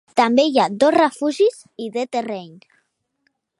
[0.19, 2.51] També hi ha dos refugis, i de terreny.